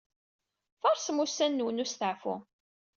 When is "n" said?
1.81-1.83